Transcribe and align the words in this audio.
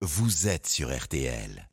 vous 0.00 0.46
êtes 0.46 0.68
sur 0.68 0.96
RTL. 0.96 1.68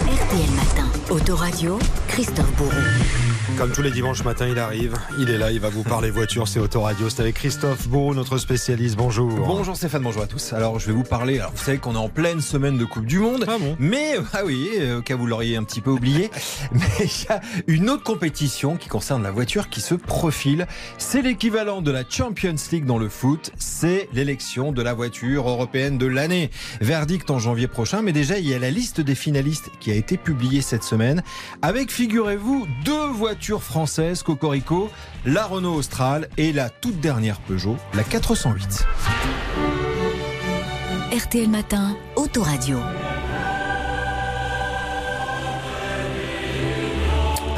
RTL 0.00 0.50
Matin, 0.56 0.90
Autoradio, 1.10 1.78
Christophe 2.08 2.50
Bourreau. 2.56 3.37
Comme 3.56 3.72
tous 3.72 3.82
les 3.82 3.90
dimanches 3.90 4.24
matin, 4.24 4.46
il 4.48 4.58
arrive. 4.58 4.94
Il 5.18 5.30
est 5.30 5.38
là, 5.38 5.50
il 5.50 5.60
va 5.60 5.68
vous 5.68 5.82
parler 5.82 6.10
voiture, 6.10 6.46
c'est 6.46 6.60
Autoradio. 6.60 7.08
C'est 7.08 7.20
avec 7.20 7.36
Christophe 7.36 7.88
Bourreau, 7.88 8.14
notre 8.14 8.36
spécialiste. 8.38 8.96
Bonjour. 8.96 9.30
Bonjour 9.30 9.76
Stéphane, 9.76 10.02
bonjour 10.02 10.22
à 10.22 10.26
tous. 10.26 10.52
Alors 10.52 10.78
je 10.78 10.86
vais 10.88 10.92
vous 10.92 11.02
parler, 11.02 11.38
alors 11.38 11.52
vous 11.52 11.64
savez 11.64 11.78
qu'on 11.78 11.94
est 11.94 11.98
en 11.98 12.08
pleine 12.08 12.40
semaine 12.40 12.76
de 12.76 12.84
Coupe 12.84 13.06
du 13.06 13.18
Monde. 13.18 13.46
Ah 13.48 13.56
bon 13.58 13.76
Mais, 13.78 14.16
ah 14.32 14.42
oui, 14.44 14.70
euh, 14.78 15.00
cas 15.00 15.16
vous 15.16 15.26
l'auriez 15.26 15.56
un 15.56 15.64
petit 15.64 15.80
peu 15.80 15.90
oublié, 15.90 16.30
mais 16.72 16.80
il 17.00 17.24
y 17.28 17.32
a 17.32 17.40
une 17.66 17.90
autre 17.90 18.02
compétition 18.02 18.76
qui 18.76 18.88
concerne 18.88 19.22
la 19.22 19.30
voiture 19.30 19.68
qui 19.68 19.80
se 19.80 19.94
profile. 19.94 20.66
C'est 20.98 21.22
l'équivalent 21.22 21.80
de 21.80 21.90
la 21.90 22.02
Champions 22.08 22.54
League 22.70 22.86
dans 22.86 22.98
le 22.98 23.08
foot. 23.08 23.52
C'est 23.56 24.08
l'élection 24.12 24.72
de 24.72 24.82
la 24.82 24.94
voiture 24.94 25.48
européenne 25.48 25.96
de 25.96 26.06
l'année. 26.06 26.50
Verdict 26.80 27.30
en 27.30 27.38
janvier 27.38 27.68
prochain, 27.68 28.02
mais 28.02 28.12
déjà 28.12 28.38
il 28.38 28.48
y 28.48 28.54
a 28.54 28.58
la 28.58 28.70
liste 28.70 29.00
des 29.00 29.14
finalistes 29.14 29.70
qui 29.80 29.90
a 29.90 29.94
été 29.94 30.16
publiée 30.16 30.60
cette 30.60 30.84
semaine 30.84 31.22
avec, 31.62 31.90
figurez-vous, 31.90 32.66
deux 32.84 33.06
voitures 33.06 33.37
françaises 33.58 34.22
Cocorico, 34.22 34.90
la 35.24 35.46
Renault 35.46 35.74
Austral 35.74 36.28
et 36.36 36.52
la 36.52 36.68
toute 36.70 37.00
dernière 37.00 37.40
Peugeot, 37.40 37.76
la 37.94 38.04
408. 38.04 38.86
RTL 41.12 41.48
Matin, 41.48 41.96
Autoradio. 42.16 42.78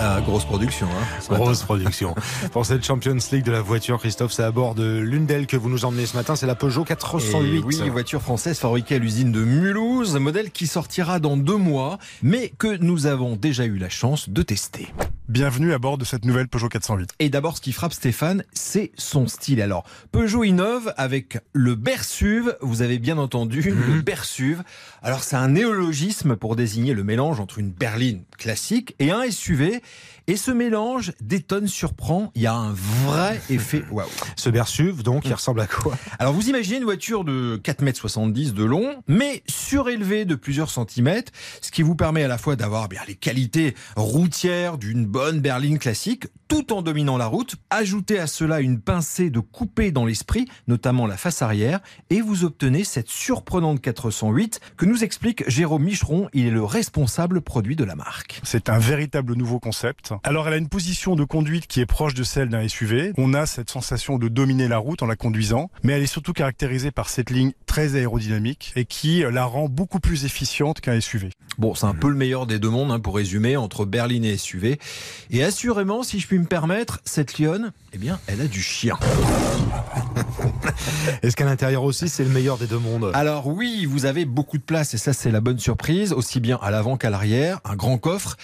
Ah, 0.00 0.20
grosse 0.20 0.44
production, 0.44 0.86
hein. 0.86 1.34
Grosse 1.34 1.64
production. 1.64 2.14
Pour 2.52 2.64
cette 2.64 2.84
Champions 2.84 3.16
League 3.32 3.44
de 3.44 3.50
la 3.50 3.62
voiture, 3.62 3.98
Christophe, 3.98 4.32
c'est 4.32 4.44
à 4.44 4.52
bord 4.52 4.76
de 4.76 4.98
l'une 4.98 5.26
d'elles 5.26 5.48
que 5.48 5.56
vous 5.56 5.68
nous 5.68 5.84
emmenez 5.84 6.06
ce 6.06 6.16
matin. 6.16 6.36
C'est 6.36 6.46
la 6.46 6.54
Peugeot 6.54 6.84
408. 6.84 7.56
Et 7.56 7.58
oui, 7.58 7.88
voiture 7.88 8.22
française 8.22 8.58
fabriquée 8.58 8.94
à 8.94 8.98
l'usine 8.98 9.32
de 9.32 9.42
Mulhouse, 9.42 10.14
un 10.14 10.20
modèle 10.20 10.52
qui 10.52 10.68
sortira 10.68 11.18
dans 11.18 11.36
deux 11.36 11.56
mois, 11.56 11.98
mais 12.22 12.52
que 12.58 12.76
nous 12.76 13.06
avons 13.06 13.34
déjà 13.34 13.64
eu 13.64 13.76
la 13.76 13.88
chance 13.88 14.28
de 14.28 14.42
tester. 14.42 14.88
Bienvenue 15.28 15.74
à 15.74 15.78
bord 15.78 15.98
de 15.98 16.06
cette 16.06 16.24
nouvelle 16.24 16.48
Peugeot 16.48 16.70
408. 16.70 17.10
Et 17.18 17.28
d'abord, 17.28 17.58
ce 17.58 17.60
qui 17.60 17.72
frappe 17.72 17.92
Stéphane, 17.92 18.44
c'est 18.54 18.92
son 18.96 19.26
style. 19.26 19.60
Alors, 19.60 19.84
Peugeot 20.10 20.42
innove 20.42 20.94
avec 20.96 21.36
le 21.52 21.74
Bersuve. 21.74 22.56
Vous 22.62 22.80
avez 22.80 22.98
bien 22.98 23.18
entendu, 23.18 23.60
le 23.60 24.00
Bersuve. 24.00 24.62
Alors, 25.02 25.22
c'est 25.22 25.36
un 25.36 25.48
néologisme 25.48 26.34
pour 26.36 26.56
désigner 26.56 26.94
le 26.94 27.04
mélange 27.04 27.40
entre 27.40 27.58
une 27.58 27.70
berline 27.70 28.22
classique 28.38 28.96
et 29.00 29.10
un 29.10 29.30
SUV. 29.30 29.82
Et 30.28 30.36
ce 30.36 30.50
mélange 30.50 31.12
détonne, 31.20 31.68
surprend. 31.68 32.32
Il 32.34 32.40
y 32.40 32.46
a 32.46 32.54
un 32.54 32.72
vrai 32.72 33.38
effet 33.50 33.84
waouh. 33.90 34.08
Ce 34.38 34.50
Bersuve, 34.50 35.02
donc, 35.02 35.24
il 35.26 35.34
ressemble 35.34 35.60
à 35.60 35.66
quoi 35.66 35.98
Alors 36.20 36.32
vous 36.32 36.48
imaginez 36.48 36.76
une 36.76 36.84
voiture 36.84 37.24
de 37.24 37.60
4,70 37.64 38.48
m 38.50 38.54
de 38.54 38.62
long, 38.62 39.02
mais 39.08 39.42
surélevée 39.48 40.24
de 40.26 40.36
plusieurs 40.36 40.70
centimètres, 40.70 41.32
ce 41.60 41.72
qui 41.72 41.82
vous 41.82 41.96
permet 41.96 42.22
à 42.22 42.28
la 42.28 42.38
fois 42.38 42.54
d'avoir 42.54 42.84
eh 42.84 42.88
bien 42.88 43.00
les 43.08 43.16
qualités 43.16 43.74
routières 43.96 44.78
d'une 44.78 45.06
bonne 45.06 45.40
berline 45.40 45.80
classique, 45.80 46.28
tout 46.46 46.72
en 46.72 46.82
dominant 46.82 47.16
la 47.16 47.26
route. 47.26 47.56
Ajoutez 47.70 48.20
à 48.20 48.28
cela 48.28 48.60
une 48.60 48.80
pincée 48.80 49.28
de 49.28 49.40
coupé 49.40 49.90
dans 49.90 50.04
l'esprit, 50.04 50.46
notamment 50.68 51.08
la 51.08 51.16
face 51.16 51.42
arrière, 51.42 51.80
et 52.08 52.20
vous 52.20 52.44
obtenez 52.44 52.84
cette 52.84 53.08
surprenante 53.08 53.80
408 53.80 54.60
que 54.76 54.86
nous 54.86 55.02
explique 55.02 55.42
Jérôme 55.50 55.82
Micheron. 55.82 56.28
Il 56.32 56.46
est 56.46 56.52
le 56.52 56.62
responsable 56.62 57.40
produit 57.40 57.74
de 57.74 57.82
la 57.82 57.96
marque. 57.96 58.40
C'est 58.44 58.68
un 58.68 58.78
véritable 58.78 59.34
nouveau 59.34 59.58
concept. 59.58 60.14
Alors 60.22 60.46
elle 60.46 60.54
a 60.54 60.58
une 60.58 60.68
position 60.68 61.16
de 61.16 61.24
conduite 61.24 61.66
qui 61.66 61.80
est 61.80 61.86
proche 61.86 62.14
de 62.14 62.22
celle 62.22 62.50
d'un 62.50 62.66
SUV. 62.68 63.12
On 63.18 63.34
a 63.34 63.44
cette 63.44 63.70
sensation 63.70 64.16
de 64.16 64.27
dominer 64.28 64.68
la 64.68 64.78
route 64.78 65.02
en 65.02 65.06
la 65.06 65.16
conduisant, 65.16 65.70
mais 65.82 65.94
elle 65.94 66.02
est 66.02 66.06
surtout 66.06 66.32
caractérisée 66.32 66.90
par 66.90 67.08
cette 67.08 67.30
ligne 67.30 67.52
très 67.66 67.96
aérodynamique 67.96 68.72
et 68.76 68.84
qui 68.84 69.24
la 69.30 69.44
rend 69.44 69.68
beaucoup 69.68 70.00
plus 70.00 70.24
efficiente 70.24 70.80
qu'un 70.80 71.00
SUV. 71.00 71.30
Bon, 71.58 71.74
c'est 71.74 71.86
un 71.86 71.94
peu 71.94 72.08
le 72.08 72.14
meilleur 72.14 72.46
des 72.46 72.60
deux 72.60 72.70
mondes, 72.70 72.92
hein, 72.92 73.00
pour 73.00 73.16
résumer, 73.16 73.56
entre 73.56 73.84
berline 73.84 74.24
et 74.24 74.36
SUV. 74.36 74.78
Et 75.30 75.42
assurément, 75.42 76.04
si 76.04 76.20
je 76.20 76.28
puis 76.28 76.38
me 76.38 76.44
permettre, 76.44 77.00
cette 77.04 77.38
lionne, 77.38 77.72
eh 77.92 77.98
bien, 77.98 78.20
elle 78.28 78.40
a 78.40 78.46
du 78.46 78.62
chien. 78.62 78.96
Est-ce 81.22 81.34
qu'à 81.34 81.44
l'intérieur 81.44 81.82
aussi, 81.82 82.08
c'est 82.08 82.22
le 82.22 82.30
meilleur 82.30 82.58
des 82.58 82.66
deux 82.66 82.78
mondes? 82.78 83.10
Alors 83.14 83.48
oui, 83.48 83.86
vous 83.86 84.06
avez 84.06 84.24
beaucoup 84.24 84.58
de 84.58 84.62
place 84.62 84.94
et 84.94 84.98
ça 84.98 85.12
c'est 85.12 85.30
la 85.30 85.40
bonne 85.40 85.58
surprise, 85.58 86.12
aussi 86.12 86.38
bien 86.38 86.58
à 86.62 86.70
l'avant 86.70 86.96
qu'à 86.96 87.10
l'arrière, 87.10 87.60
un 87.64 87.74
grand 87.74 87.98
coffre. 87.98 88.36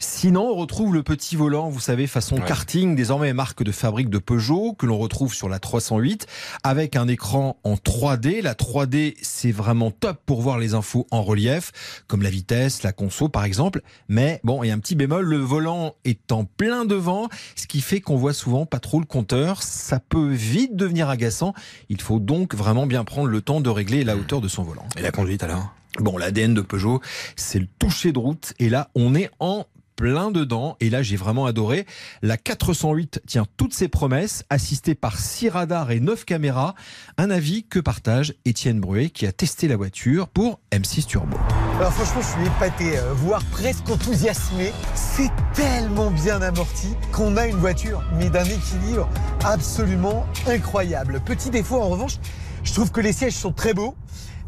Sinon, 0.00 0.50
on 0.50 0.54
retrouve 0.54 0.94
le 0.94 1.02
petit 1.02 1.36
volant, 1.36 1.68
vous 1.68 1.80
savez, 1.80 2.06
façon 2.06 2.36
karting, 2.36 2.96
désormais 2.96 3.32
marque 3.32 3.62
de 3.62 3.72
fabrique 3.72 4.08
de 4.08 4.18
Peugeot, 4.18 4.74
que 4.78 4.86
l'on 4.86 4.98
retrouve 4.98 5.31
sur 5.34 5.48
la 5.48 5.58
308, 5.58 6.26
avec 6.62 6.96
un 6.96 7.08
écran 7.08 7.58
en 7.64 7.74
3D. 7.74 8.42
La 8.42 8.54
3D, 8.54 9.14
c'est 9.22 9.52
vraiment 9.52 9.90
top 9.90 10.20
pour 10.26 10.42
voir 10.42 10.58
les 10.58 10.74
infos 10.74 11.06
en 11.10 11.22
relief, 11.22 11.72
comme 12.06 12.22
la 12.22 12.30
vitesse, 12.30 12.82
la 12.82 12.92
conso 12.92 13.28
par 13.28 13.44
exemple. 13.44 13.82
Mais 14.08 14.40
bon, 14.44 14.62
il 14.62 14.68
y 14.68 14.70
a 14.70 14.74
un 14.74 14.78
petit 14.78 14.94
bémol, 14.94 15.24
le 15.24 15.38
volant 15.38 15.94
est 16.04 16.32
en 16.32 16.44
plein 16.44 16.84
devant, 16.84 17.28
ce 17.56 17.66
qui 17.66 17.80
fait 17.80 18.00
qu'on 18.00 18.16
voit 18.16 18.34
souvent 18.34 18.66
pas 18.66 18.80
trop 18.80 19.00
le 19.00 19.06
compteur. 19.06 19.62
Ça 19.62 20.00
peut 20.00 20.30
vite 20.30 20.76
devenir 20.76 21.08
agaçant. 21.08 21.54
Il 21.88 22.00
faut 22.00 22.18
donc 22.18 22.54
vraiment 22.54 22.86
bien 22.86 23.04
prendre 23.04 23.28
le 23.28 23.40
temps 23.40 23.60
de 23.60 23.70
régler 23.70 24.04
la 24.04 24.16
hauteur 24.16 24.40
de 24.40 24.48
son 24.48 24.62
volant. 24.62 24.86
Et 24.96 25.02
la 25.02 25.10
conduite 25.10 25.42
alors? 25.42 25.74
Bon, 25.98 26.16
l'ADN 26.16 26.54
de 26.54 26.62
Peugeot, 26.62 27.02
c'est 27.36 27.58
le 27.58 27.66
toucher 27.78 28.12
de 28.12 28.18
route. 28.18 28.54
Et 28.58 28.70
là, 28.70 28.88
on 28.94 29.14
est 29.14 29.30
en 29.40 29.66
plein 29.96 30.30
dedans. 30.30 30.76
Et 30.80 30.90
là, 30.90 31.02
j'ai 31.02 31.16
vraiment 31.16 31.46
adoré. 31.46 31.86
La 32.22 32.36
408 32.36 33.22
tient 33.26 33.46
toutes 33.56 33.74
ses 33.74 33.88
promesses, 33.88 34.44
assistée 34.50 34.94
par 34.94 35.18
6 35.18 35.48
radars 35.50 35.90
et 35.90 36.00
9 36.00 36.24
caméras. 36.24 36.74
Un 37.18 37.30
avis 37.30 37.64
que 37.64 37.78
partage 37.78 38.34
Étienne 38.44 38.80
Bruet, 38.80 39.10
qui 39.10 39.26
a 39.26 39.32
testé 39.32 39.68
la 39.68 39.76
voiture 39.76 40.28
pour 40.28 40.60
M6 40.72 41.06
Turbo. 41.06 41.36
Alors 41.78 41.92
franchement, 41.92 42.20
je 42.20 42.26
suis 42.26 42.46
épaté, 42.46 42.98
euh, 42.98 43.12
voire 43.14 43.44
presque 43.46 43.88
enthousiasmé. 43.88 44.72
C'est 44.94 45.30
tellement 45.54 46.10
bien 46.10 46.40
amorti 46.42 46.88
qu'on 47.12 47.36
a 47.36 47.46
une 47.46 47.56
voiture, 47.56 48.02
mais 48.18 48.30
d'un 48.30 48.44
équilibre 48.44 49.08
absolument 49.44 50.26
incroyable. 50.46 51.20
Petit 51.24 51.50
défaut 51.50 51.80
en 51.80 51.88
revanche, 51.88 52.18
je 52.64 52.72
trouve 52.72 52.92
que 52.92 53.00
les 53.00 53.12
sièges 53.12 53.34
sont 53.34 53.52
très 53.52 53.74
beaux. 53.74 53.94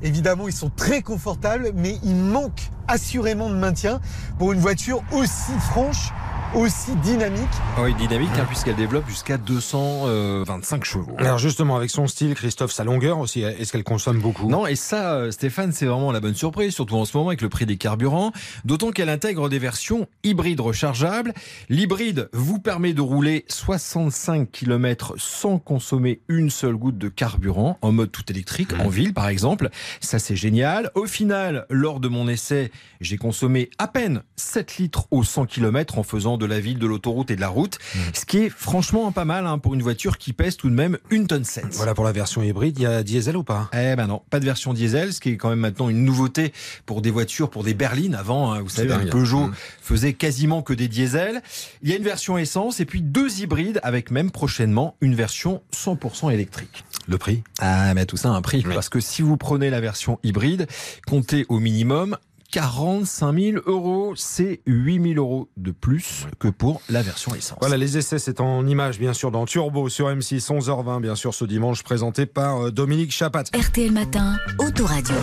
Évidemment, 0.05 0.47
ils 0.47 0.55
sont 0.55 0.69
très 0.69 1.01
confortables, 1.01 1.73
mais 1.75 1.99
il 2.05 2.15
manque 2.15 2.71
assurément 2.89 3.49
de 3.49 3.55
maintien 3.55 4.01
pour 4.39 4.53
une 4.53 4.61
voiture 4.61 5.03
aussi 5.13 5.53
franche, 5.71 6.13
aussi 6.55 6.95
dynamique. 7.03 7.43
Ah 7.77 7.83
Oui, 7.83 7.95
dynamique, 7.95 8.31
hein, 8.39 8.45
puisqu'elle 8.47 8.77
développe 8.77 9.09
jusqu'à 9.09 9.37
225 9.39 10.85
chevaux. 10.85 11.13
Alors 11.19 11.39
justement, 11.39 11.77
avec 11.77 11.91
son 11.91 12.07
style, 12.07 12.35
Christophe, 12.35 12.73
sa 12.73 12.85
longueur 12.85 13.19
aussi, 13.19 13.43
est-ce 13.43 13.73
qu'elle 13.73 13.85
consomme 13.85 14.21
beaucoup? 14.21 14.49
Non, 14.49 14.67
et 14.67 14.77
ça, 14.77 15.15
euh, 15.15 15.31
Stéphane, 15.31 15.73
c'est 15.73 15.87
vraiment 15.87 16.13
la 16.13 16.21
bonne 16.21 16.35
surprise, 16.35 16.75
surtout 16.75 16.97
en 16.97 17.05
ce 17.05 17.17
moment 17.17 17.31
avec 17.31 17.43
le 17.43 17.49
prix 17.49 17.67
des 17.67 17.77
carburants. 17.77 18.33
D'autant 18.65 18.91
qu'elle 18.91 19.09
intègre 19.09 19.49
des 19.49 19.59
versions 19.59 20.07
hybrides 20.23 20.61
rechargeables. 20.61 21.33
L'hybride 21.69 22.29
vous 22.33 22.59
permet 22.61 22.93
de 22.93 23.01
rouler 23.01 23.45
65 23.49 24.51
km 24.51 25.15
sans 25.17 25.59
consommer 25.59 26.21
une 26.29 26.51
seule 26.51 26.77
goutte 26.77 26.99
de 26.99 27.09
carburant, 27.09 27.79
en 27.83 27.93
mode 27.93 28.13
tout 28.13 28.31
électrique, 28.31 28.71
en 28.79 28.89
ville 28.89 29.13
par 29.13 29.29
exemple. 29.29 29.71
Ça, 30.01 30.19
c'est 30.19 30.37
génial. 30.37 30.91
Au 30.95 31.07
final, 31.07 31.67
lors 31.69 32.01
de 32.01 32.09
mon 32.09 32.29
essai, 32.29 32.71
j'ai 33.01 33.17
consommé 33.17 33.71
à 33.79 33.89
peine 33.89 34.23
7 34.37 34.77
litres 34.79 35.07
au 35.11 35.25
100 35.25 35.47
km 35.47 35.99
en 35.99 36.03
faisant 36.03 36.37
de 36.37 36.44
la 36.47 36.61
ville, 36.61 36.79
de 36.79 36.87
l'autoroute 36.87 37.31
et 37.31 37.37
de 37.37 37.41
la 37.41 37.49
route. 37.49 37.79
Ce 38.13 38.25
qui 38.25 38.39
est 38.39 38.51
franchement 38.51 39.11
pas 39.13 39.25
mal 39.25 39.47
hein, 39.47 39.59
pour 39.59 39.75
une 39.75 39.83
voiture 39.83 40.19
qui 40.19 40.33
pèse 40.33 40.57
tout 40.57 40.69
de 40.71 40.75
même 40.75 40.99
une 41.11 41.27
tonne 41.27 41.45
7. 41.45 41.67
Voilà 41.73 41.95
pour 41.95 42.05
la 42.05 42.13
version 42.13 42.43
hybride, 42.43 42.79
il 42.79 42.83
y 42.83 42.87
a 42.87 43.03
diesel 43.03 43.37
ou 43.37 43.45
pas? 43.45 43.69
Eh 43.73 43.95
ben 43.97 44.07
non, 44.07 44.23
pas 44.31 44.41
de 44.41 44.45
version 44.45 44.73
diesel, 44.75 45.13
ce 45.13 45.21
qui 45.21 45.31
est 45.31 45.37
quand 45.37 45.51
même 45.51 45.61
maintenant 45.61 45.89
une 45.89 46.05
nouveauté 46.05 46.53
pour 46.87 47.03
des 47.03 47.11
voitures, 47.11 47.51
pour 47.51 47.65
des 47.65 47.75
berlines. 47.75 48.15
Avant, 48.15 48.53
hein, 48.53 48.61
vous 48.63 48.69
savez, 48.69 48.93
un. 48.93 49.07
Peugeot 49.07 49.47
Mm. 49.49 49.55
faisait 49.83 50.13
quasiment 50.15 50.63
que 50.63 50.73
des 50.73 50.89
diesels. 50.89 51.43
Il 51.83 51.91
y 51.91 51.93
a 51.93 51.97
une 51.97 52.03
version 52.05 52.39
essence 52.39 52.81
et 52.81 52.85
puis 52.85 53.03
deux 53.03 53.41
hybrides 53.41 53.81
avec 53.83 54.11
même 54.11 54.31
prochainement 54.31 54.97
une 55.01 55.15
version 55.15 55.63
100% 55.73 56.31
électrique. 56.33 56.85
Le 57.07 57.19
prix? 57.19 57.43
Ah, 57.61 57.93
mais 57.95 58.07
tout 58.07 58.17
ça 58.17 58.29
a 58.31 58.33
un 58.33 58.43
prix. 58.43 58.63
Parce 58.63 58.89
que 58.89 59.01
si 59.01 59.21
vous 59.23 59.37
prenez 59.37 59.71
la 59.71 59.81
version 59.81 60.19
hybride, 60.23 60.67
comptez 61.07 61.45
au 61.49 61.59
minimum 61.61 62.17
45 62.53 63.39
000 63.39 63.63
euros. 63.67 64.15
C'est 64.17 64.61
8 64.67 65.15
000 65.15 65.15
euros 65.17 65.49
de 65.57 65.71
plus 65.71 66.27
que 66.39 66.49
pour 66.49 66.81
la 66.89 67.03
version 67.03 67.35
essence. 67.35 67.59
Voilà, 67.61 67.77
les 67.77 67.99
essais, 67.99 68.19
c'est 68.19 68.41
en 68.41 68.67
images, 68.67 68.99
bien 68.99 69.13
sûr, 69.13 69.31
dans 69.31 69.47
Turbo 69.47 69.89
sur 69.89 70.09
M6, 70.09 70.41
11h20, 70.47 71.01
bien 71.01 71.15
sûr, 71.15 71.35
ce 71.35 71.45
dimanche, 71.45 71.83
présenté 71.83 72.27
par 72.27 72.67
euh, 72.67 72.71
Dominique 72.71 73.13
Chapat. 73.13 73.45
RTL 73.55 73.93
Matin, 73.93 74.37
Autoradio. 74.59 75.17